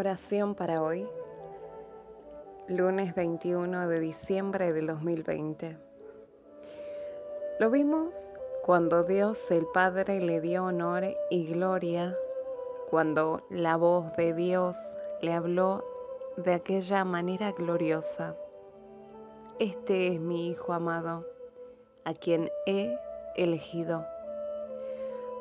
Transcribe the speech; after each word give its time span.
Oración 0.00 0.54
para 0.54 0.80
hoy, 0.80 1.08
lunes 2.68 3.16
21 3.16 3.88
de 3.88 3.98
diciembre 3.98 4.72
del 4.72 4.86
2020. 4.86 5.76
Lo 7.58 7.68
vimos 7.68 8.14
cuando 8.64 9.02
Dios 9.02 9.36
el 9.50 9.66
Padre 9.66 10.20
le 10.20 10.40
dio 10.40 10.66
honor 10.66 11.02
y 11.30 11.46
gloria, 11.48 12.16
cuando 12.90 13.42
la 13.50 13.76
voz 13.76 14.14
de 14.16 14.34
Dios 14.34 14.76
le 15.20 15.32
habló 15.32 15.84
de 16.36 16.54
aquella 16.54 17.04
manera 17.04 17.50
gloriosa. 17.50 18.36
Este 19.58 20.14
es 20.14 20.20
mi 20.20 20.48
Hijo 20.48 20.74
amado, 20.74 21.26
a 22.04 22.14
quien 22.14 22.52
he 22.66 22.96
elegido. 23.34 24.06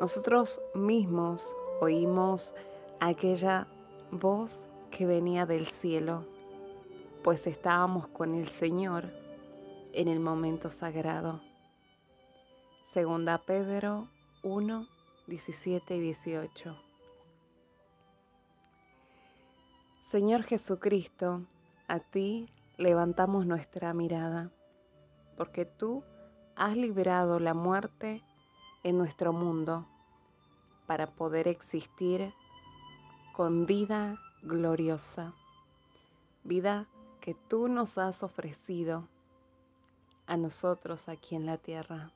Nosotros 0.02 0.60
mismos 0.74 1.46
oímos 1.80 2.55
aquella 3.00 3.68
voz 4.12 4.52
que 4.92 5.05
venía 5.05 5.46
del 5.46 5.68
cielo, 5.68 6.25
pues 7.24 7.46
estábamos 7.46 8.07
con 8.07 8.36
el 8.36 8.50
Señor 8.50 9.11
en 9.93 10.07
el 10.07 10.20
momento 10.20 10.71
sagrado. 10.71 11.42
Segunda 12.93 13.38
Pedro 13.39 14.07
1, 14.43 14.88
17 15.28 15.96
y 15.96 16.00
18. 16.00 16.78
Señor 20.11 20.44
Jesucristo, 20.44 21.42
a 21.88 22.00
ti 22.00 22.50
levantamos 22.78 23.46
nuestra 23.46 23.94
mirada, 23.94 24.52
porque 25.36 25.66
tú 25.66 26.04
has 26.55 26.78
liberado 26.78 27.39
la 27.39 27.54
muerte 27.54 28.24
en 28.83 28.97
nuestro 28.97 29.33
mundo 29.33 29.86
para 30.86 31.08
poder 31.08 31.50
existir 31.50 32.33
con 33.38 33.67
vida 33.67 34.17
gloriosa, 34.41 35.31
vida 36.44 36.88
que 37.22 37.36
tú 37.36 37.67
nos 37.67 37.95
has 37.99 38.23
ofrecido 38.23 39.03
a 40.25 40.38
nosotros 40.38 41.07
aquí 41.07 41.35
en 41.35 41.45
la 41.45 41.59
tierra. 41.59 42.09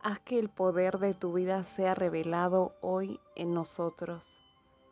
Haz 0.00 0.20
que 0.20 0.38
el 0.38 0.48
poder 0.48 0.98
de 1.00 1.12
tu 1.12 1.34
vida 1.34 1.64
sea 1.64 1.94
revelado 1.94 2.72
hoy 2.80 3.20
en 3.36 3.52
nosotros 3.52 4.24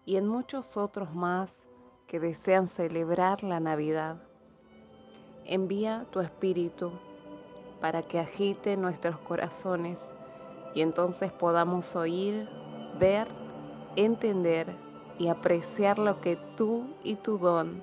y 0.04 0.16
en 0.16 0.28
muchos 0.28 0.76
otros 0.76 1.14
más 1.14 1.48
que 2.06 2.20
desean 2.20 2.68
celebrar 2.68 3.42
la 3.42 3.60
Navidad. 3.60 4.18
Envía 5.46 6.04
tu 6.10 6.20
espíritu 6.20 6.92
para 7.80 8.02
que 8.02 8.18
agite 8.18 8.77
nuestros 8.77 9.16
corazones 9.20 9.96
y 10.74 10.82
entonces 10.82 11.32
podamos 11.32 11.96
oír, 11.96 12.46
ver 12.98 13.41
entender 13.96 14.72
y 15.18 15.28
apreciar 15.28 15.98
lo 15.98 16.20
que 16.20 16.36
tú 16.56 16.84
y 17.04 17.16
tu 17.16 17.38
don, 17.38 17.82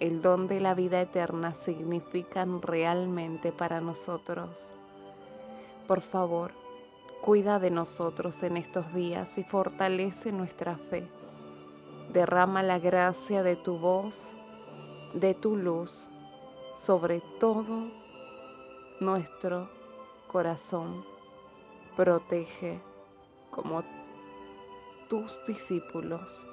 el 0.00 0.22
don 0.22 0.48
de 0.48 0.60
la 0.60 0.74
vida 0.74 1.00
eterna, 1.00 1.54
significan 1.64 2.62
realmente 2.62 3.52
para 3.52 3.80
nosotros. 3.80 4.50
Por 5.86 6.00
favor, 6.00 6.52
cuida 7.20 7.58
de 7.58 7.70
nosotros 7.70 8.42
en 8.42 8.56
estos 8.56 8.92
días 8.94 9.28
y 9.36 9.44
fortalece 9.44 10.32
nuestra 10.32 10.76
fe. 10.90 11.06
Derrama 12.12 12.62
la 12.62 12.78
gracia 12.78 13.42
de 13.42 13.56
tu 13.56 13.78
voz, 13.78 14.18
de 15.14 15.34
tu 15.34 15.56
luz, 15.56 16.06
sobre 16.84 17.22
todo 17.38 17.88
nuestro 19.00 19.68
corazón. 20.26 21.04
Protege 21.96 22.80
como 23.50 23.82
tus 25.08 25.38
discípulos. 25.46 26.46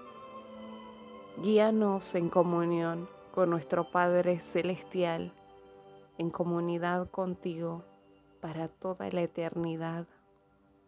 Guíanos 1.38 2.16
en 2.16 2.30
comunión 2.30 3.10
con 3.34 3.50
nuestro 3.50 3.90
Padre 3.90 4.40
Celestial, 4.52 5.34
en 6.18 6.30
comunidad 6.30 7.10
contigo 7.10 7.84
para 8.42 8.68
toda 8.68 9.10
la 9.12 9.22
eternidad, 9.22 10.06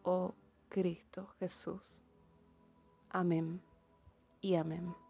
oh 0.04 0.34
Cristo 0.70 1.28
Jesús. 1.40 2.02
Amén 3.10 3.62
y 4.42 4.56
amén. 4.56 5.03